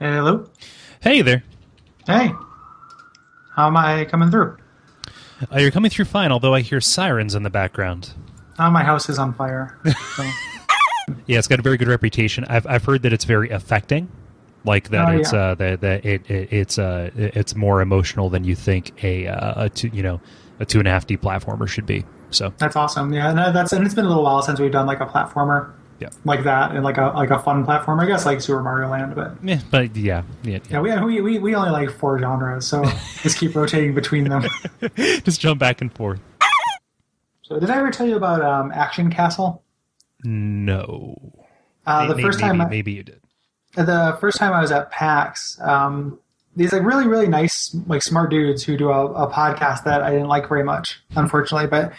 [0.00, 0.48] Hello.
[1.00, 1.44] Hey there.
[2.06, 2.32] Hey.
[3.54, 4.56] How am I coming through?
[5.52, 8.12] Uh, you're coming through fine, although I hear sirens in the background.
[8.58, 9.78] Oh, my house is on fire.
[10.16, 10.28] So.
[11.26, 12.46] Yeah, it's got a very good reputation.
[12.48, 14.08] I've I've heard that it's very affecting,
[14.64, 15.38] like that Oh, it's yeah.
[15.50, 19.64] uh that, that it, it it's uh it's more emotional than you think a uh,
[19.64, 20.18] a two you know
[20.60, 22.06] a two and a half D platformer should be.
[22.34, 23.12] So That's awesome.
[23.12, 25.72] Yeah, no, that's and it's been a little while since we've done like a platformer
[26.00, 28.00] yeah, like that and like a like a fun platform.
[28.00, 31.38] I guess like Super Mario Land, but yeah, but yeah, yeah, yeah, we we we,
[31.38, 32.84] we only like four genres, so
[33.22, 34.42] just keep rotating between them.
[34.96, 36.20] just jump back and forth.
[37.42, 39.62] So, did I ever tell you about um, Action Castle?
[40.24, 41.16] No,
[41.86, 43.20] Uh, the May- first maybe, time, I- maybe you did.
[43.76, 46.18] the first time I was at PAX, um,
[46.56, 50.10] these like really really nice like smart dudes who do a, a podcast that I
[50.10, 51.92] didn't like very much, unfortunately, but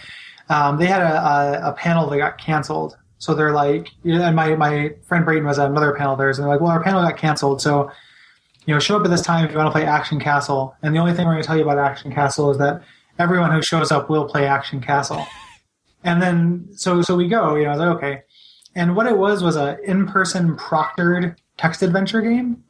[0.49, 2.97] um, they had a, a, a panel that got canceled.
[3.17, 6.19] So they're like, you know, and my my friend Brayton was at another panel of
[6.19, 7.89] theirs, and they're like, well, our panel got canceled, so
[8.65, 10.75] you know, show up at this time if you want to play Action Castle.
[10.81, 12.81] And the only thing we're going to tell you about Action Castle is that
[13.19, 15.25] everyone who shows up will play Action Castle.
[16.03, 17.55] and then so so we go.
[17.55, 18.21] You know, I was like, okay.
[18.75, 22.63] And what it was was a in-person proctored text adventure game.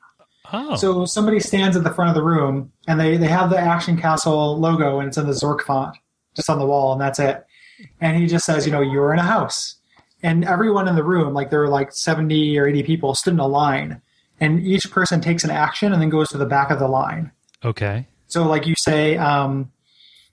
[0.53, 3.57] Oh, So somebody stands at the front of the room and they, they have the
[3.57, 5.97] Action Castle logo and it's in the Zork font
[6.35, 7.43] just on the wall and that's it.
[7.99, 9.75] And he just says, you know, you're in a house.
[10.23, 13.39] And everyone in the room, like there were like 70 or 80 people, stood in
[13.39, 14.01] a line.
[14.39, 17.31] And each person takes an action and then goes to the back of the line.
[17.63, 19.71] okay, So like you say, um,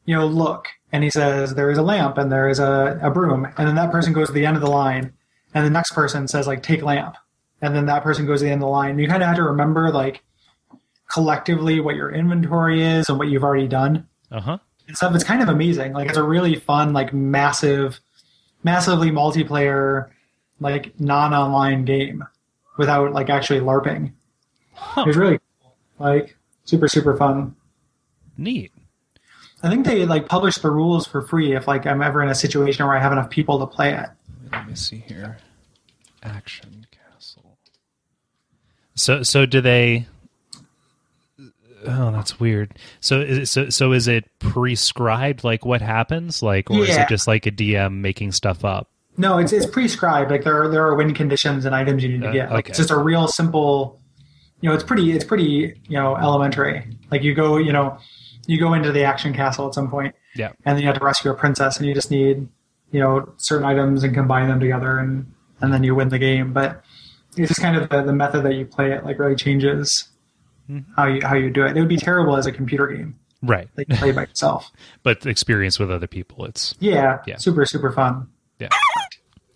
[0.05, 3.11] you know, look, and he says there is a lamp and there is a, a
[3.11, 5.13] broom, and then that person goes to the end of the line,
[5.55, 7.17] and the next person says like take lamp,
[7.61, 8.99] and then that person goes to the end of the line.
[8.99, 10.23] You kind of have to remember like
[11.13, 14.59] collectively what your inventory is and what you've already done uh huh.
[14.87, 15.15] And stuff.
[15.15, 15.93] It's kind of amazing.
[15.93, 18.01] Like it's a really fun, like massive,
[18.63, 20.11] massively multiplayer,
[20.61, 22.25] like non-online game
[22.79, 24.13] without like actually LARPing.
[24.97, 25.77] It was really cool.
[25.99, 27.55] like super super fun.
[28.37, 28.73] Neat.
[29.63, 32.35] I think they like publish the rules for free if like I'm ever in a
[32.35, 34.09] situation where I have enough people to play it.
[34.51, 35.39] Let me see here.
[36.23, 37.59] Action Castle.
[38.95, 40.07] So so do they
[41.87, 42.79] Oh, that's weird.
[43.01, 47.09] So is it, so so is it prescribed like what happens like or is it
[47.09, 48.89] just like a DM making stuff up?
[49.17, 50.31] No, it's it's prescribed.
[50.31, 52.51] Like there are there are win conditions and items you need to Uh, get.
[52.51, 52.71] Like okay.
[52.71, 54.01] it's just a real simple.
[54.61, 56.87] You know, it's pretty it's pretty you know elementary.
[57.11, 57.99] Like you go you know
[58.47, 60.49] you go into the action castle at some point Yeah.
[60.65, 62.49] and then you have to rescue a princess and you just need
[62.91, 66.53] you know certain items and combine them together and and then you win the game.
[66.53, 66.83] But
[67.37, 70.09] it's just kind of the, the method that you play it like really changes
[70.71, 70.93] Mm-hmm.
[70.97, 71.77] how you how you do it.
[71.77, 73.19] It would be terrible as a computer game.
[73.43, 73.69] Right.
[73.77, 74.71] Like you play by yourself.
[75.03, 77.37] but experience with other people it's Yeah, Yeah.
[77.39, 78.29] super super fun.
[78.59, 78.69] yeah.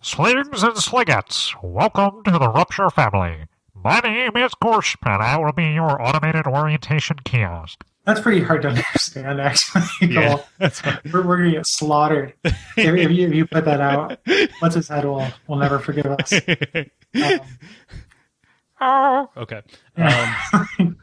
[0.01, 3.47] Slings and Sliggets, welcome to the Rupture family.
[3.75, 7.85] My name is Gorsh, and I will be your automated orientation kiosk.
[8.05, 9.83] That's pretty hard to understand, actually.
[10.15, 10.39] Yeah.
[11.13, 14.19] we're, we're gonna get slaughtered if, if, you, if you put that out.
[14.61, 16.33] What's his head will will never forgive us.
[16.35, 17.41] Um,
[18.83, 19.63] okay.
[19.99, 20.97] Um,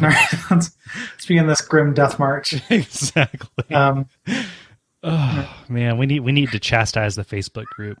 [0.00, 0.70] all right, let's,
[1.10, 2.54] let's begin this grim death march.
[2.70, 3.74] exactly.
[3.74, 4.06] Um,
[5.02, 7.98] oh, man, we need we need to chastise the Facebook group.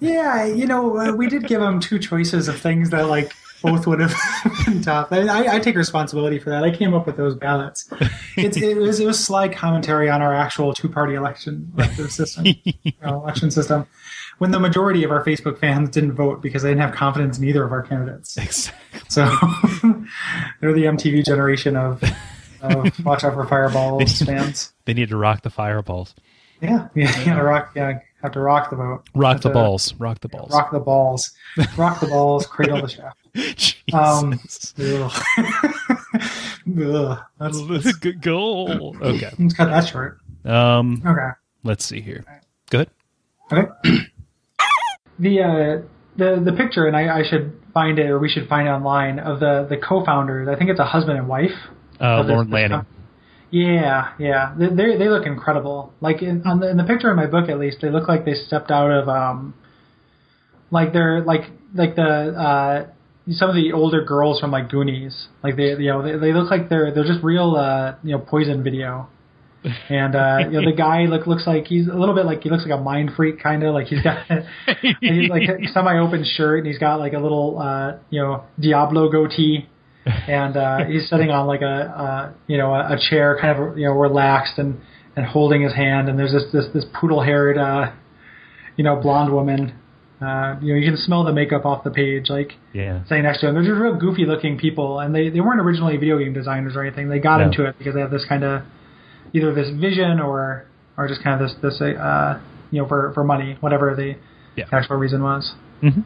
[0.00, 3.86] yeah, you know, uh, we did give them two choices of things that like both
[3.86, 4.14] would have
[4.64, 5.08] been tough.
[5.10, 6.64] I, I, I take responsibility for that.
[6.64, 7.90] I came up with those ballots.
[8.36, 11.72] It's, it was it was sly commentary on our actual two party election
[12.08, 13.86] system, you know, election system.
[14.38, 17.44] When the majority of our Facebook fans didn't vote because they didn't have confidence in
[17.44, 18.36] either of our candidates.
[18.36, 19.00] Exactly.
[19.08, 19.24] So
[20.60, 22.02] they're the MTV generation of,
[22.60, 24.72] of Watch Out for Fireballs fans.
[24.84, 26.14] They need to rock the fireballs.
[26.60, 29.02] Yeah, yeah, you gotta rock, yeah, have to rock the vote.
[29.14, 29.94] Rock the to balls.
[29.94, 30.50] Rock the balls.
[30.52, 31.30] Rock the balls.
[31.76, 33.18] Rock the balls, cradle the shaft.
[33.92, 34.72] Um, Jesus.
[34.78, 35.12] ugh.
[36.80, 37.18] Ugh.
[37.38, 38.96] Let's, Good goal.
[39.00, 39.30] Okay.
[39.38, 40.18] let's cut that short.
[40.44, 41.02] Um.
[41.04, 41.28] Okay.
[41.64, 42.24] Let's see here.
[42.70, 42.88] Good.
[43.52, 43.68] Okay.
[45.18, 45.82] The uh,
[46.16, 49.18] the the picture, and I, I should find it, or we should find it online
[49.18, 50.48] of the the co-founders.
[50.48, 51.50] I think it's a husband and wife.
[52.00, 52.70] Uh, of this- Lorne Lanning.
[52.70, 52.86] com-
[53.50, 55.92] Yeah, yeah, they they, they look incredible.
[56.00, 58.24] Like in on the, in the picture in my book, at least, they look like
[58.24, 59.54] they stepped out of um,
[60.70, 62.86] like they're like like the uh,
[63.32, 65.28] some of the older girls from like Goonies.
[65.42, 68.18] Like they you know they, they look like they're they're just real uh you know
[68.18, 69.08] Poison video.
[69.88, 72.50] And uh, you know the guy look looks like he's a little bit like he
[72.50, 74.26] looks like a mind freak kind of like he's got
[75.00, 79.10] he's like a semi-open shirt and he's got like a little uh, you know Diablo
[79.10, 79.66] goatee
[80.04, 83.78] and uh, he's sitting on like a uh, you know a, a chair kind of
[83.78, 84.80] you know relaxed and
[85.16, 87.92] and holding his hand, and there's this this this poodle haired, uh,
[88.76, 89.72] you know, blonde woman.
[90.20, 93.04] Uh, you know, you can smell the makeup off the page, like Yeah.
[93.04, 93.54] sitting next to him.
[93.54, 96.82] They're just real goofy looking people, and they they weren't originally video game designers or
[96.84, 97.08] anything.
[97.08, 97.46] They got No.
[97.46, 98.62] into it because they have this kind of
[99.34, 100.64] either this vision or
[100.96, 102.40] or just kind of this this uh,
[102.70, 104.14] you know for for money, whatever the
[104.56, 104.64] Yeah.
[104.72, 105.54] actual reason was.
[105.82, 106.00] hmm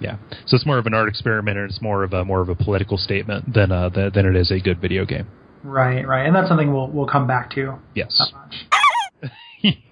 [0.00, 0.16] Yeah.
[0.46, 2.54] So it's more of an art experiment, and it's more of a more of a
[2.54, 5.26] political statement than uh than, than it is a good video game.
[5.64, 7.78] Right, right, and that's something we'll we'll come back to.
[7.94, 8.32] Yes.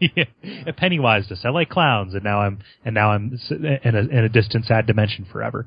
[0.00, 0.24] Yeah.
[0.76, 4.28] Pennywise just I like clowns, and now I'm and now I'm in a in a
[4.28, 5.66] distant, sad dimension forever.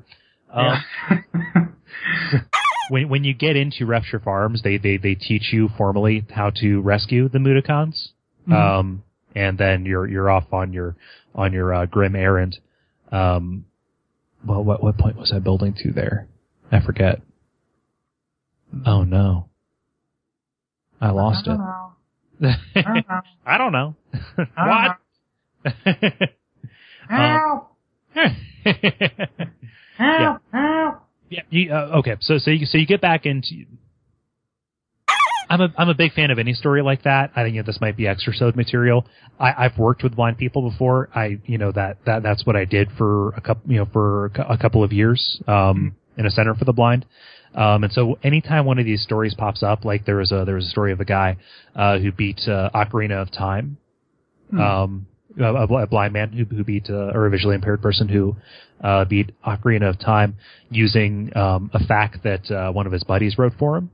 [0.52, 0.84] Um,
[2.90, 6.80] when when you get into Rupture Farms, they they they teach you formally how to
[6.80, 8.08] rescue the Mudokons,
[8.52, 9.02] um,
[9.34, 10.96] and then you're you're off on your
[11.34, 12.58] on your uh, grim errand.
[13.10, 13.66] Um,
[14.46, 16.28] well, what what point was I building to there?
[16.70, 17.20] I forget.
[18.86, 19.48] Oh no,
[21.00, 21.54] I lost I
[22.40, 22.56] it.
[22.76, 23.20] I don't know.
[23.46, 23.94] I don't know.
[24.56, 24.96] What?
[27.08, 27.76] Help!
[28.14, 28.32] Help!
[29.98, 30.42] Help!
[30.52, 30.63] Yeah.
[31.54, 32.16] You, uh, okay.
[32.20, 33.64] So so you so you get back into.
[35.48, 37.30] I'm a I'm a big fan of any story like that.
[37.36, 39.06] I think this might be extra sode material.
[39.38, 41.10] I, I've worked with blind people before.
[41.14, 44.32] I you know that that that's what I did for a couple you know for
[44.36, 47.06] a couple of years um, in a center for the blind.
[47.54, 50.56] Um, and so anytime one of these stories pops up, like there was a there
[50.56, 51.36] was a story of a guy
[51.76, 53.76] uh, who beat uh, Ocarina of Time,
[54.58, 55.06] um,
[55.40, 58.36] a, a blind man who, who beat uh, or a visually impaired person who
[58.82, 60.36] uh, beat Ocarina of Time
[60.70, 63.90] using um, a fact that uh, one of his buddies wrote for him.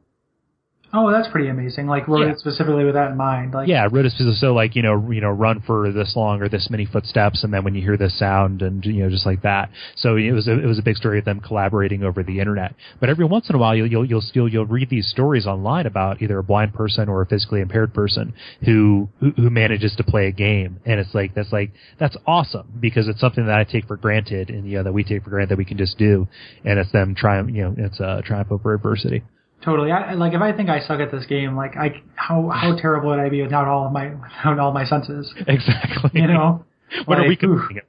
[0.92, 1.86] Oh, that's pretty amazing.
[1.86, 2.32] Like wrote Yeah.
[2.32, 3.54] it specifically with that in mind.
[3.54, 6.48] Like Yeah, wrote it so like you know you know run for this long or
[6.48, 9.42] this many footsteps, and then when you hear this sound and you know just like
[9.42, 9.70] that.
[9.96, 12.74] So it was a, it was a big story of them collaborating over the internet.
[12.98, 15.86] But every once in a while you'll you'll you'll still you'll read these stories online
[15.86, 18.34] about either a blind person or a physically impaired person
[18.64, 21.70] who who, who manages to play a game, and it's like that's like
[22.00, 25.04] that's awesome because it's something that I take for granted and you know that we
[25.04, 26.26] take for granted that we can just do,
[26.64, 29.22] and it's them triumph you know it's a triumph over adversity.
[29.62, 29.92] Totally.
[29.92, 33.10] I, like if I think I suck at this game, like I how how terrible
[33.10, 35.32] would I be without all of my without all my senses?
[35.46, 36.10] Exactly.
[36.20, 36.64] You know.
[37.04, 37.56] what are we Like, ooh.
[37.56, 37.86] comparing it?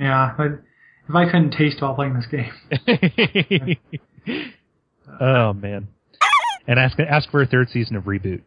[0.00, 0.46] Yeah, but
[1.08, 3.76] if I couldn't taste while playing this game,
[5.20, 5.88] oh man.
[6.68, 8.42] And ask ask for a third season of reboot.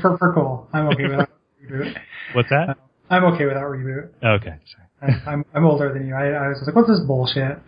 [0.00, 1.30] for for cool, I'm okay without
[1.64, 1.96] reboot.
[2.34, 2.76] What's that?
[3.10, 4.10] I'm okay without reboot.
[4.22, 4.56] Okay.
[4.66, 4.88] Sorry.
[5.02, 6.14] I'm, I'm I'm older than you.
[6.14, 7.58] I, I was like, what's this bullshit?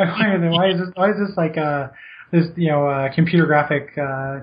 [0.00, 1.88] Why, why, are they, why is this why is this like uh
[2.32, 4.40] this you know uh, computer graphic uh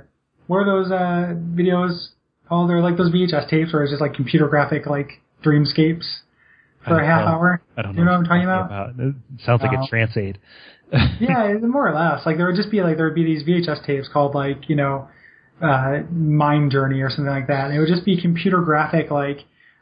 [0.47, 2.09] what are those uh videos
[2.47, 2.69] called?
[2.69, 6.05] They're like those VHS tapes where it's just like computer graphic like dreamscapes
[6.85, 7.31] for a half know.
[7.33, 7.61] hour.
[7.75, 8.89] I don't Do you know know what I'm talking you're about?
[8.99, 9.15] It
[9.45, 9.83] sounds like No.
[9.83, 10.39] a trance aid.
[11.19, 12.25] yeah, more or less.
[12.25, 14.75] Like there would just be like there would be these VHS tapes called like you
[14.75, 15.09] know,
[15.61, 17.65] uh, Mind Journey or something like that.
[17.65, 19.39] And it would just be computer graphic like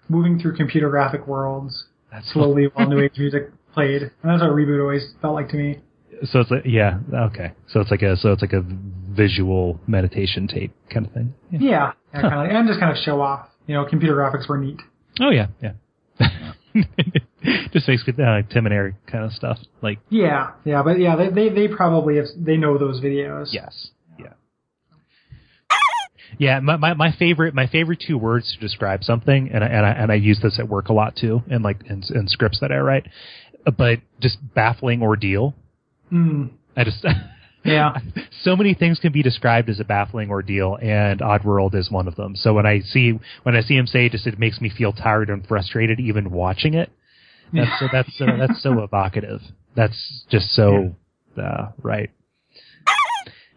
[0.10, 4.02] moving through computer graphic worlds That's slowly while new age music played.
[4.02, 5.80] And that's what reboot always felt like to me.
[6.32, 8.64] so it's like yeah okay so it's like a so it's like a
[9.12, 11.34] visual meditation tape kind of thing.
[11.52, 11.60] Yeah.
[11.62, 13.50] Yeah, yeah kind of and just kind of show off.
[13.68, 14.80] You know, computer graphics were neat.
[15.20, 15.74] Oh yeah yeah.
[17.74, 21.16] Just makes good uh, Tim and Eric kind of stuff like Yeah, yeah, but yeah,
[21.16, 23.50] they they, they probably have, they know those videos.
[23.52, 23.90] Yes.
[24.18, 24.34] Yeah.
[26.38, 29.86] Yeah, my, my, my favorite my favorite two words to describe something, and I, and
[29.86, 32.60] I and I use this at work a lot too, and like in, in scripts
[32.62, 33.08] that I write,
[33.78, 35.56] but just baffling ordeal.
[36.12, 37.06] Mm, I just
[37.66, 37.98] yeah.
[38.42, 42.16] so many things can be described as a baffling ordeal, and Oddworld is one of
[42.16, 42.36] them.
[42.36, 44.94] So when I see when I see him say, it just it makes me feel
[44.94, 46.92] tired and frustrated even watching it.
[47.54, 49.42] That's so that's so, that's so evocative.
[49.76, 50.96] That's just so
[51.42, 52.10] uh, right.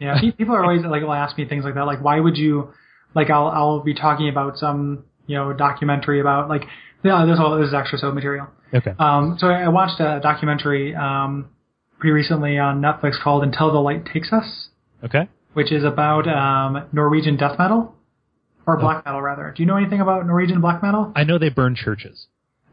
[0.00, 1.86] Yeah, people are always like will ask me things like that.
[1.86, 2.72] Like, why would you?
[3.14, 6.62] Like, I'll I'll be talking about some you know documentary about like
[7.02, 8.48] yeah, this all this is extra so material.
[8.74, 8.92] Okay.
[8.98, 11.48] Um, so I watched a documentary um
[11.98, 14.68] pretty recently on Netflix called Until the Light Takes Us,
[15.02, 15.28] Okay.
[15.54, 17.94] which is about um Norwegian death metal
[18.66, 19.52] or black metal rather.
[19.56, 21.12] Do you know anything about Norwegian black metal?
[21.16, 22.26] I know they burn churches.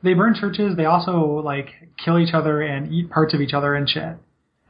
[0.04, 0.76] They burn churches.
[0.76, 1.70] They also like
[2.04, 4.18] kill each other and eat parts of each other and shit.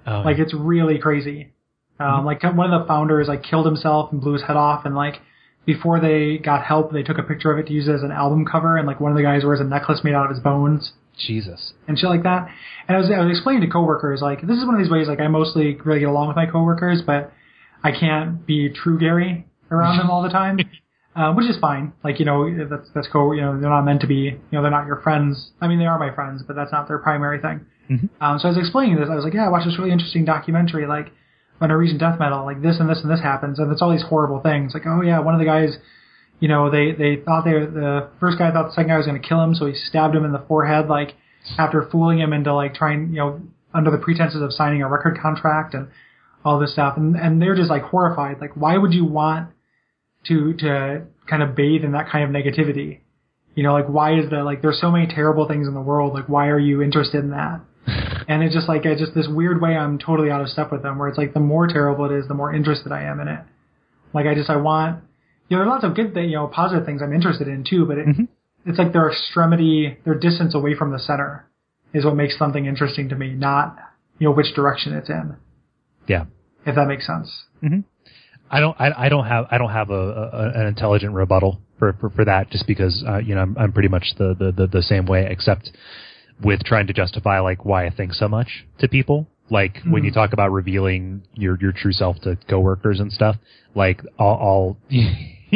[0.08, 1.52] Oh, Like it's really crazy.
[2.00, 4.96] Um, like one of the founders like killed himself and blew his head off, and
[4.96, 5.16] like
[5.66, 8.12] before they got help, they took a picture of it to use it as an
[8.12, 10.40] album cover, and like one of the guys wears a necklace made out of his
[10.44, 11.74] bones Jesus.
[11.88, 12.48] and shit like that.
[12.88, 15.08] And I was I was explaining to coworkers like this is one of these ways
[15.08, 17.32] like I mostly really get along with my coworkers, but
[17.84, 20.60] I can't be true Gary around them all the time.
[21.16, 21.94] Uh, which is fine.
[22.04, 23.34] Like, you know, that's, that's cool.
[23.34, 25.52] You know, they're not meant to be, you know, they're not your friends.
[25.62, 27.62] I mean, they are my friends, but that's not their primary thing.
[27.90, 28.10] Mhm.
[28.20, 29.08] Um, so I was explaining this.
[29.10, 31.14] I was like, yeah, I watched this really interesting documentary, like,
[31.62, 33.60] on Norwegian death metal, like this and this and this happens.
[33.60, 34.74] And it's all these horrible things.
[34.74, 35.78] Like, oh yeah, one of the guys,
[36.40, 39.06] you know, they they thought they were, the first guy thought the second guy was
[39.06, 41.16] going to kill him, so he stabbed him in the forehead, like
[41.58, 43.42] after fooling him into like trying, you know,
[43.74, 45.88] under the pretenses of signing a record contract and
[46.44, 48.40] all this stuff, and and they're just like horrified.
[48.42, 49.50] Like, why would you want
[50.28, 53.00] to to kind of bathe in that kind of negativity?
[53.56, 54.44] You know, like why is that?
[54.44, 56.14] Like, there's so many terrible things in the world.
[56.14, 57.62] Like, why are you interested in that?
[58.28, 60.84] and it's just like I just this weird way I'm totally out of step with
[60.84, 63.28] them, where it's like the more terrible it is, the more interested I am in
[63.28, 63.40] it.
[64.14, 65.04] Like, I just I want
[65.50, 67.64] you know, there are lots of good, things, you know, positive things I'm interested in
[67.64, 68.28] too, but it, Mhm.
[68.66, 71.46] it's like their extremity, their distance away from the center
[71.94, 73.78] is what makes something interesting to me, not,
[74.20, 75.36] you know, which direction it's in,
[76.08, 76.26] Yeah.
[76.66, 77.46] if that makes sense.
[78.52, 78.76] I don't.
[78.80, 79.48] I, I don't have.
[79.50, 82.52] I don't have a, a an intelligent rebuttal for, for, for that.
[82.52, 85.28] Just because uh, you know I'm, I'm pretty much the, the, the, the same way,
[85.30, 85.72] except
[86.44, 89.28] with trying to justify like why I think so much to people.
[89.50, 93.36] Like when you talk about revealing your your true self to coworkers and stuff.
[93.74, 94.78] Like I'll, I'll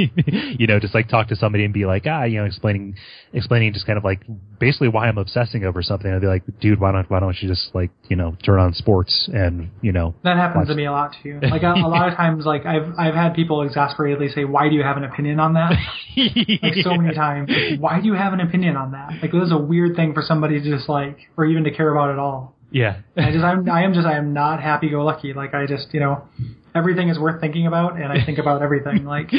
[0.59, 2.95] you know just like talk to somebody and be like ah you know explaining
[3.33, 4.21] explaining just kind of like
[4.59, 6.11] basically why I'm obsessing over something.
[6.11, 8.73] I'd be like dude why don't why don't you just like you know turn on
[8.73, 10.67] sports and you know That happens Watch.
[10.69, 11.39] to me a lot too.
[11.49, 14.75] Like a, a lot of times, like I've I've had people exasperatedly say, "Why do
[14.75, 15.71] you have an opinion on that?"
[16.61, 19.13] Like so many times, like, why do you have an opinion on that?
[19.21, 21.89] Like this is a weird thing for somebody to just like, or even to care
[21.91, 22.55] about at all.
[22.71, 25.33] yeah I just I'm I am just I am not happy go lucky.
[25.33, 26.23] Like I just you know
[26.75, 29.05] everything is worth thinking about, and I think about everything.
[29.05, 29.31] Like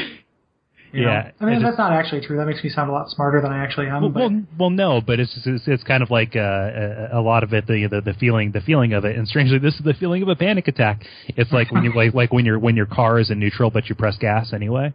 [0.93, 1.11] you know.
[1.11, 2.37] Yeah, I mean I that's not actually true.
[2.37, 4.03] That makes me sound a lot smarter than I actually am.
[4.03, 7.21] Well, but well, well, no, but it's it's, it's kind of like uh, a, a
[7.21, 9.85] lot of it, the, the the feeling, the feeling of it, and strangely, this is
[9.85, 11.05] the feeling of a panic attack.
[11.29, 13.89] It's like when you like like when your when your car is in neutral, but
[13.89, 14.93] you press gas anyway,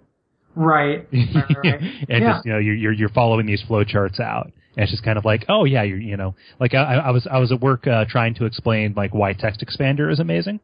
[0.55, 1.81] right, right, right.
[2.09, 2.33] and yeah.
[2.33, 4.51] just you know you're you're you're following these flow charts out.
[4.77, 7.25] And it's just kind of like, oh yeah, you're you know, like I, I was
[7.31, 10.59] I was at work uh, trying to explain like why Text Expander is amazing.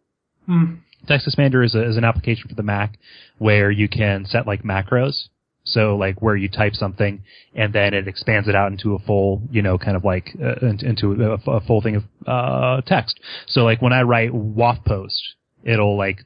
[0.46, 0.76] Hmm.
[1.08, 2.98] Text Expander is, a, is an application for the Mac
[3.38, 5.27] where you can set like macros.
[5.63, 9.43] So like where you type something and then it expands it out into a full,
[9.51, 13.20] you know, kind of like uh, into a, a full thing of uh, text.
[13.48, 15.22] So like when I write WAF post,
[15.63, 16.20] it'll like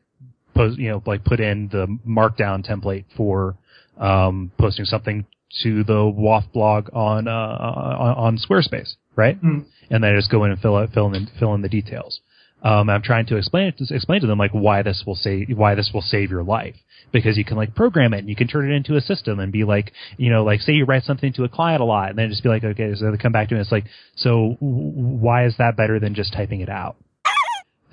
[0.55, 3.58] post, you know, like put in the markdown template for
[3.98, 5.25] um, posting something
[5.63, 9.38] to the WAF blog on uh, on, on Squarespace, right?
[9.38, 9.60] Hmm.
[9.89, 12.20] and then I just go in and fill out, fill in, fill in the details.
[12.65, 15.75] Um, I'm trying to explain it, explain to them like why this will save, why
[15.75, 16.74] this will save your life.
[17.12, 19.51] Because you can like program it and you can turn it into a system and
[19.51, 22.17] be like, you know, like say you write something to a client a lot and
[22.17, 23.62] then just be like, okay, so they come back to me.
[23.62, 26.95] It's like, so w- why is that better than just typing it out?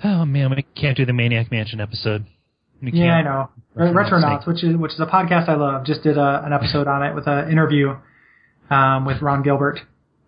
[0.05, 2.25] Oh man, we can't do the Maniac Mansion episode.
[2.81, 3.49] We Yeah, I know.
[3.77, 4.45] Retronauts.
[4.45, 7.15] Which is which is a podcast I love, just did a, an episode on it
[7.15, 7.95] with an interview
[8.69, 9.79] um, with Ron Gilbert,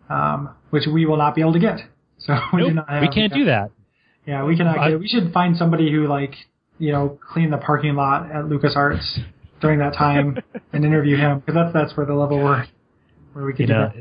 [0.09, 1.79] um, which we will not be able to get.
[2.19, 3.71] So we Nope, not we can't do that.
[4.25, 4.77] Yeah, we cannot.
[4.79, 6.33] I- we should find somebody who like
[6.79, 9.19] you know clean the parking lot at LucasArts
[9.61, 10.37] during that time
[10.73, 12.65] and interview him because that's that's where the level we're
[13.33, 13.91] where we could You do know,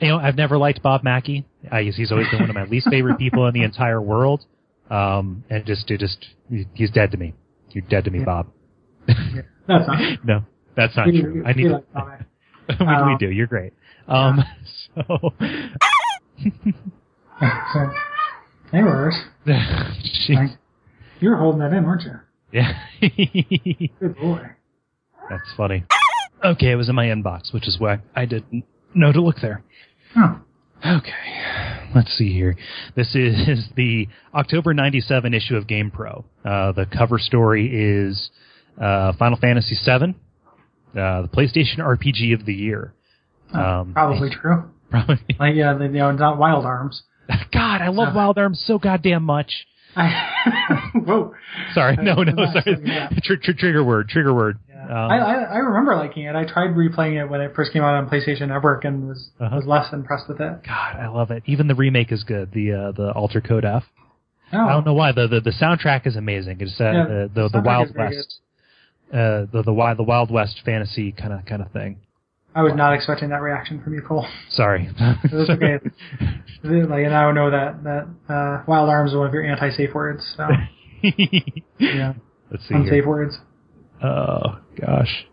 [0.00, 1.46] you know, I've never liked Bob Mackey.
[1.70, 4.44] I guess he's always been one of my least favorite people in the entire world.
[4.90, 6.26] Um, and just, it just,
[6.74, 7.34] he's dead to me.
[7.70, 8.48] You're dead to me, Bob.
[9.06, 9.18] That's
[9.68, 10.18] not.
[10.24, 10.44] No,
[10.76, 11.34] that's not we, true.
[11.34, 12.20] we, I need we to, like
[12.80, 13.30] we, we Um, do.
[13.30, 13.72] You're great.
[14.08, 14.42] Um,
[14.96, 15.32] so,
[18.72, 19.14] anyways,
[19.46, 20.56] jeez.
[21.20, 22.12] you were holding that in, weren't you?
[22.52, 22.72] yeah,
[24.00, 24.42] Good boy.
[25.28, 25.84] that's funny.
[26.44, 29.62] Okay, it was in my inbox, which is why I didn't know to look there.
[30.14, 30.36] Huh.
[30.84, 31.12] Okay,
[31.94, 32.56] let's see here.
[32.96, 36.24] This is the October 97 issue of GamePro.
[36.44, 37.68] Uh, the cover story
[38.06, 38.30] is
[38.80, 40.14] uh, Final Fantasy VII,
[40.98, 42.94] uh, the PlayStation RPG of the year.
[43.52, 44.70] Um, Probably true.
[44.90, 45.18] probably.
[45.38, 47.02] Like yeah, the, you know, not Wild Arms.
[47.52, 49.66] God, I love Wild Arms so goddamn much.
[49.96, 51.34] I, whoa.
[51.74, 52.52] Sorry, no, no, Yeah.
[52.62, 53.20] sorry.
[53.24, 54.58] Tr- tr- trigger word, trigger word.
[54.68, 54.84] Yeah.
[54.84, 56.34] Um, I, I I remember liking it.
[56.36, 59.56] I tried replaying it when it first came out on PlayStation Network and was Uh-huh.
[59.56, 60.60] was less impressed with it.
[60.64, 61.42] God, I love it.
[61.46, 62.52] Even the remake is good.
[62.52, 63.82] The uh, the Alter Code F.
[64.52, 65.12] Oh, I don't know why.
[65.12, 66.58] The, the the soundtrack is amazing.
[66.60, 68.38] It's uh, Yeah, the the, the Wild West,
[69.12, 71.98] uh, the the wild the Wild West fantasy kind of kind of thing.
[72.54, 74.26] I was not expecting that reaction from you, Kole.
[74.50, 74.90] Sorry.
[74.98, 75.78] It was okay.
[76.64, 80.22] like, and I know that that uh, Wild Arms is one of your anti-safe words.
[80.36, 80.48] So
[81.78, 82.14] yeah,
[82.50, 83.08] Let's see unsafe here.
[83.08, 83.38] words.
[84.02, 85.26] Oh gosh,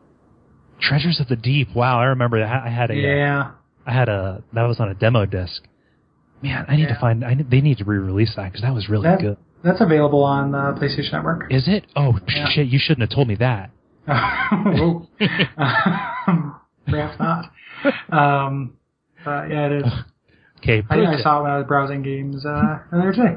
[0.80, 1.70] Treasures of the Deep.
[1.76, 2.64] Wow, I remember that.
[2.64, 3.52] I had a uh, Yeah.
[3.86, 5.64] I had a that was on a demo disc.
[6.44, 7.26] Man, I need to find.
[7.26, 9.38] I they need to re-release that because that was really That, good.
[9.64, 11.52] that's available on uh, PlayStation Network.
[11.52, 11.86] Is it?
[11.96, 12.48] Oh Yeah.
[12.50, 12.68] shit!
[12.68, 13.72] You shouldn't have told me that.
[14.08, 15.08] Um,
[16.88, 17.52] perhaps not.
[18.12, 18.78] Um,
[19.24, 19.94] but yeah, it is.
[20.60, 23.36] Okay, I, pro, I saw it when I was browsing games uh, earlier today.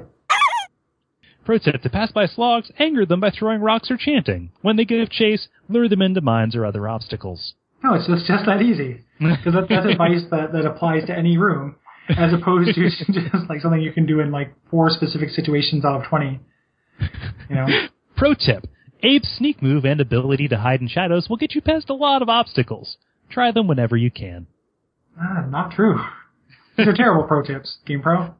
[1.45, 4.51] pro tip: to pass by slogs, anger them by throwing rocks or chanting.
[4.63, 7.53] When they give chase, lure them into mines or other obstacles.
[7.83, 9.05] No, it's just, just that easy.
[9.21, 11.77] Because that, that's advice that, that applies to any room,
[12.09, 16.01] as opposed to just like something you can do in like four specific situations out
[16.01, 16.41] of 20.
[17.51, 17.67] You know?
[18.17, 18.67] Pro tip:
[19.03, 22.23] Abe's sneak move and ability to hide in shadows will get you past a lot
[22.23, 22.97] of obstacles.
[23.31, 24.47] Try them whenever you can.
[25.21, 26.01] Ah, not true.
[26.77, 28.35] These are terrible pro tips, Game Pro.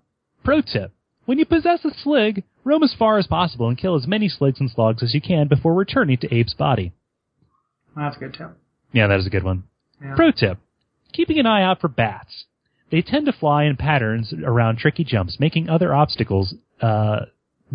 [0.45, 0.93] Pro tip:
[1.27, 4.61] When you possess a slig, roam as far as possible and kill as many sligs
[4.61, 6.93] and slogs as you can before returning to Abe's body.
[7.97, 8.57] That's a good tip.
[8.93, 9.65] Yeah, that is a good one.
[10.03, 10.15] Yeah.
[10.17, 10.59] Pro tip:
[11.13, 12.45] Keeping an eye out for bats.
[12.91, 17.27] They tend to fly in patterns around tricky jumps, making other obstacles, uh,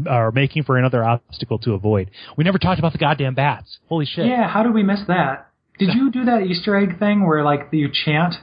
[0.10, 2.12] or making for another obstacle to avoid.
[2.36, 3.78] We never talked about the goddamn bats.
[3.88, 4.26] Holy shit.
[4.26, 5.52] Yeah, how did we miss that?
[5.80, 8.36] Did you do that Easter egg thing where like you chant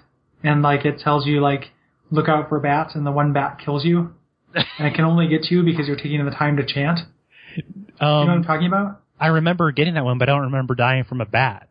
[0.44, 1.70] and like it tells you like
[2.10, 4.12] look out for bats and the one bat kills you
[4.54, 7.00] and it can only get you because you're taking the time to chant?
[7.56, 7.62] You
[8.00, 9.00] know what I'm Um, talking about?
[9.18, 11.68] I remember getting that one, but I don't remember dying from a bat.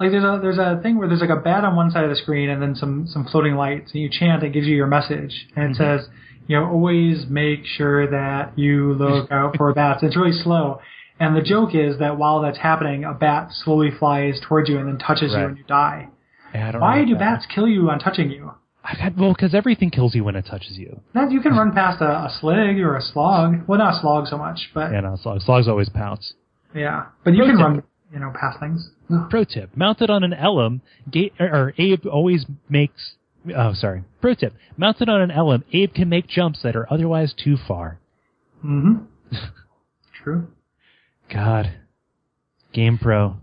[0.00, 2.10] Like there's a there's a thing where there's like a bat on one side of
[2.10, 4.86] the screen and then some some floating lights and you chant it gives you your
[4.86, 6.08] message and it says
[6.46, 10.02] you know always make sure that you look out for bats.
[10.02, 10.80] It's really slow.
[11.20, 14.86] And the joke is that while that's happening, a bat slowly flies towards you and
[14.88, 16.08] then touches you and you die.
[16.54, 17.18] Yeah, Why do that.
[17.18, 18.52] bats kill you on touching you?
[18.84, 21.00] I've had, well, because everything kills you when it touches you.
[21.14, 23.66] That you can run past a, a slig or a slog.
[23.66, 26.34] Well, not a slog so much, but Yeah, no, slugs, slugs always pounce.
[26.74, 27.06] yeah.
[27.24, 27.66] But you Pro can tip.
[27.66, 27.82] run,
[28.14, 28.88] you know, past things.
[29.30, 33.16] Pro tip: Mounted on an Elum, Ga- or, or Abe always makes.
[33.54, 34.04] Oh, sorry.
[34.22, 37.98] Pro tip: Mounted on an Elum, Abe can make jumps that are otherwise too far.
[38.64, 39.04] Mm-hmm.
[40.24, 40.48] True.
[41.32, 41.72] God,
[42.72, 43.36] Game Pro.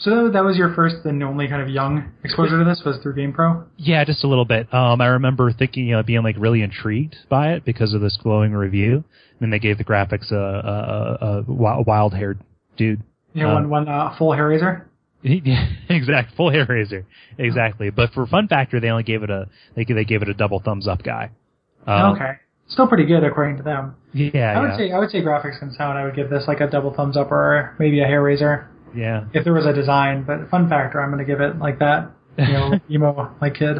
[0.00, 3.14] So that, was your first and only kind of young exposure to this was through
[3.14, 3.64] Game Pro.
[3.76, 4.72] Yeah, just a little bit.
[4.72, 8.16] Um, I remember thinking, you know, being like really intrigued by it because of this
[8.22, 8.94] glowing review.
[8.94, 12.40] And then they gave the graphics a, a, a, a wild haired
[12.76, 13.02] dude.
[13.34, 14.84] Yeah, know, Um, one one uh, full hair razor.
[15.22, 17.04] Yeah, exact full hair razor,
[17.36, 17.90] exactly.
[17.90, 20.60] But for fun factor, they only gave it a they they gave it a double
[20.60, 21.30] thumbs up guy.
[21.88, 22.32] Um, okay,
[22.68, 23.96] still pretty good according to them.
[24.12, 25.98] Yeah, I would yeah, say I would say graphics and sound.
[25.98, 29.24] I would give this like a double thumbs up or maybe a hair razor yeah.
[29.32, 30.24] if there was a design.
[30.24, 32.10] But fun factor, I'm going to give it like that.
[32.36, 33.78] You know, emo like kid.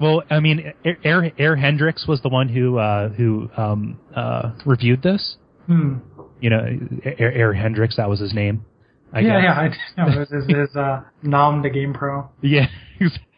[0.00, 0.72] Well, I mean,
[1.04, 5.36] Air Air Hendrix was the one who uh, who um, uh, reviewed this.
[5.66, 5.96] Hmm.
[6.40, 6.64] You know,
[7.04, 8.64] Air, Air Hendrix, that was his name.
[9.12, 9.78] I yeah, guess.
[9.96, 10.02] yeah.
[10.02, 10.12] I know.
[10.12, 12.28] It was his, his uh, nom to Game Pro.
[12.42, 12.66] Yeah,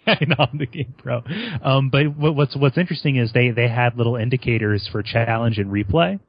[0.39, 1.23] Not the game pro.
[1.63, 6.21] Um, but what's what's interesting is they they had little indicators for challenge and replay.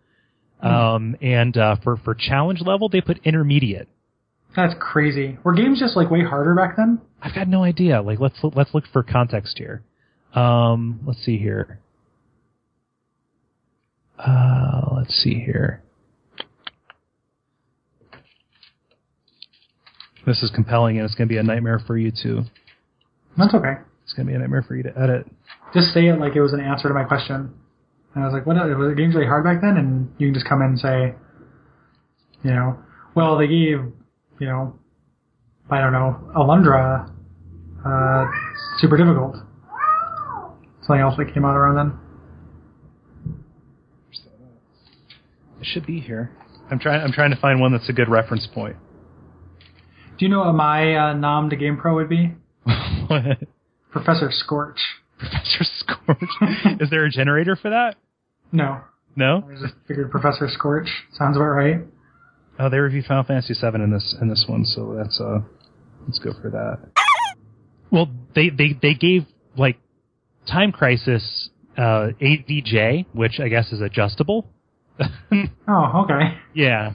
[0.61, 3.87] Um, and uh, for for challenge level, they put intermediate.
[4.55, 5.37] That's crazy.
[5.43, 6.99] Were games just like way harder back then?
[7.21, 8.01] I've got no idea.
[8.01, 9.83] Like let's let's look for context here.
[10.33, 11.79] Um, let's see here.
[14.17, 15.83] Uh, let's see here.
[20.25, 22.43] This is compelling, and it's going to be a nightmare for you to.
[23.37, 23.73] That's okay.
[24.03, 25.27] It's going to be a nightmare for you to edit.
[25.73, 27.53] Just say it like it was an answer to my question.
[28.15, 28.55] And I was like, what?
[28.55, 29.77] Was the games really hard back then?
[29.77, 31.13] And you can just come in and say,
[32.43, 32.77] you know,
[33.15, 33.79] well, they gave,
[34.39, 34.79] you know,
[35.69, 37.11] I don't know, Alundra,
[37.85, 38.25] uh,
[38.77, 39.35] super difficult.
[40.81, 41.99] Something else that came out around then.
[45.59, 46.31] It should be here.
[46.71, 47.01] I'm trying.
[47.01, 48.77] I'm trying to find one that's a good reference point.
[50.17, 52.33] Do you know what my uh, nom to Game Pro would be?
[53.07, 53.37] What?
[53.91, 54.79] Professor Scorch.
[55.17, 56.29] Professor Scorch.
[56.81, 57.95] Is there a generator for that?
[58.51, 58.81] No,
[59.15, 59.43] No.
[59.49, 61.79] I just figured Professor Scorch sounds about right.
[62.59, 65.39] Oh, they reviewed Final Fantasy VII in this in this one, so that's uh,
[66.05, 67.03] let's go for that.
[67.91, 69.77] Well, they they they gave like
[70.47, 74.49] Time Crisis uh, ADJ, which I guess is adjustable.
[75.67, 76.37] Oh, okay.
[76.55, 76.93] yeah,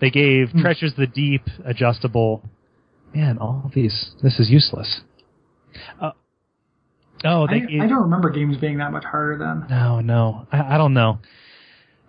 [0.00, 2.48] they gave Treasures of the Deep adjustable.
[3.14, 4.10] Man, all of these.
[4.22, 5.00] This is useless.
[6.00, 6.10] Uh,
[7.24, 9.66] oh, I, they gave, I don't remember games being that much harder then.
[9.68, 11.18] No, no, I, I don't know.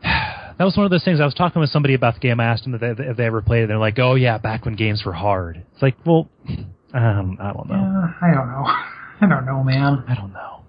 [0.58, 1.20] That was one of those things.
[1.20, 2.40] I was talking with somebody about the game.
[2.40, 3.68] I asked them if they, if they ever played it.
[3.68, 6.30] They're like, "Oh yeah, back when games were hard." It's like, well,
[6.94, 7.74] um, I don't know.
[7.74, 8.64] Uh, I don't know.
[9.22, 10.04] I don't know, man.
[10.08, 10.62] I don't know.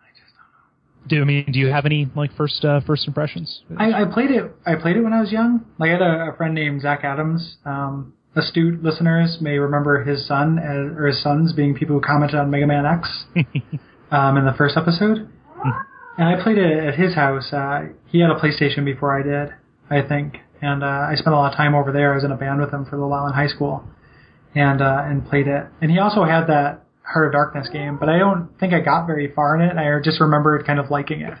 [0.00, 1.08] I just don't know.
[1.08, 1.52] Do I mean?
[1.52, 3.62] Do you have any like first uh, first impressions?
[3.76, 4.50] I, I played it.
[4.64, 5.66] I played it when I was young.
[5.78, 7.56] Like I had a, a friend named Zach Adams.
[7.66, 12.38] Um, astute listeners may remember his son as, or his sons being people who commented
[12.38, 13.24] on Mega Man X
[14.10, 15.28] um, in the first episode.
[16.18, 17.52] and I played it at his house.
[17.52, 19.54] Uh, he had a PlayStation before I did,
[19.90, 22.12] I think, and uh, I spent a lot of time over there.
[22.12, 23.84] I was in a band with him for a little while in high school,
[24.54, 25.66] and uh, and played it.
[25.80, 29.06] And he also had that Heart of Darkness game, but I don't think I got
[29.06, 29.76] very far in it.
[29.76, 31.34] I just remembered kind of liking it,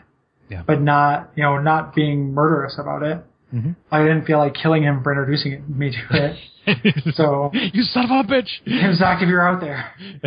[0.50, 0.62] Yeah.
[0.66, 3.24] but not you know not being murderous about it.
[3.54, 3.76] Mhm.
[3.90, 6.36] I didn't feel like killing him for introducing me to it.
[7.14, 8.48] So, you son of a bitch!
[8.96, 9.92] Zach, if you're out there,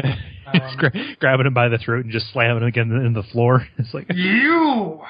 [0.53, 3.65] It's gra- grabbing him by the throat and just slamming him again in the floor.
[3.79, 5.01] It's like you.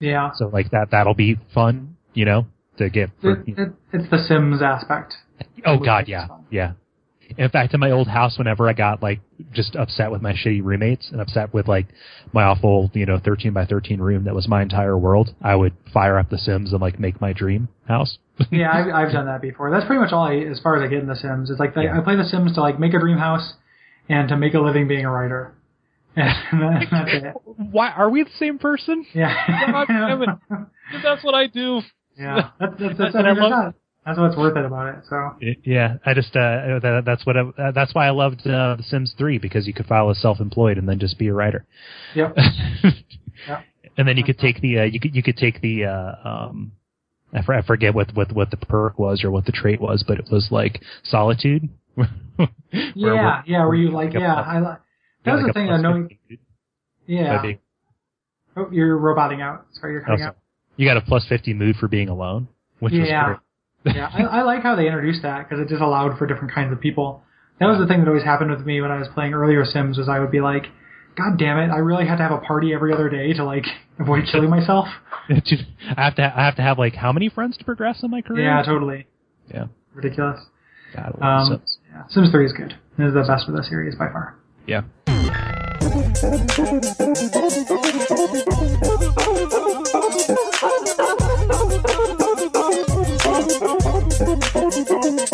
[0.00, 0.88] Yeah, so like that.
[0.92, 2.46] That'll be fun, you know,
[2.78, 3.10] to get.
[3.20, 5.14] For, it, it, it's the Sims aspect.
[5.66, 6.46] oh God, yeah, fun.
[6.50, 6.72] yeah.
[7.36, 9.20] In fact, in my old house, whenever I got like
[9.52, 11.86] just upset with my shitty roommates and upset with like
[12.32, 15.74] my awful, you know, thirteen by thirteen room that was my entire world, I would
[15.92, 18.18] fire up The Sims and like make my dream house.
[18.50, 19.70] yeah, I've, I've done that before.
[19.70, 21.50] That's pretty much all I, as far as I get in The Sims.
[21.50, 21.98] It's like the, Yeah.
[21.98, 23.54] I play The Sims to like make a dream house
[24.08, 25.54] and to make a living being a writer.
[26.16, 27.34] And that- that's it.
[27.44, 29.04] Why are we the same person?
[29.14, 29.32] Yeah.
[29.86, 30.38] God.
[31.02, 31.82] That's what I do.
[32.18, 32.50] yeah.
[32.58, 33.74] That's, that's, that's, And I that's, love-
[34.08, 35.04] that's what's worth it about it.
[35.08, 38.76] So Yeah, I just uh, that, that's what I, uh, that's why I loved uh,
[38.76, 41.66] The Sims 3 because you could file as self-employed and then just be a writer.
[42.14, 42.34] yep.
[43.46, 43.64] Yep.
[43.96, 46.72] And then you could take the uh, you could you could take the uh, um
[47.32, 50.04] I, for, I forget what, what what the perk was or what the trait was,
[50.06, 51.68] but it was like solitude.
[51.94, 52.08] Where
[52.72, 54.80] Yeah, we're- yeah, were you like, a yeah, plus- I like, got
[55.24, 56.38] that was like the thing I know, 50
[57.06, 57.42] yeah.
[57.42, 57.58] being-
[58.56, 59.66] Oh, you're roboting out.
[59.72, 60.28] Sorry, you're oh, cutting sorry.
[60.30, 60.36] out.
[60.76, 62.48] You got a plus fifty mood for being alone,
[62.80, 63.02] which Yeah.
[63.02, 63.38] was great.
[63.84, 66.72] Yeah, I, I like how they introduced that because it just allowed for different kinds
[66.72, 67.22] of people.
[67.60, 69.98] That was the thing that always happened with me when I was playing earlier Sims
[69.98, 70.66] was I would be like,
[71.16, 73.64] God damn it, I really had to have a party every other day to like
[73.98, 74.86] avoid killing myself.
[75.28, 78.10] Dude, I have to I have to have like how many friends to progress in
[78.10, 78.44] my career?
[78.44, 79.06] Yeah, totally.
[79.52, 79.66] Yeah.
[79.94, 80.40] Ridiculous.
[80.94, 81.78] God, I Um, Sims.
[81.90, 82.02] yeah.
[82.08, 82.74] Sims 3 is good.
[82.98, 84.36] It is the best of the series by far.
[84.66, 84.82] Yeah.
[94.18, 95.27] Thank you.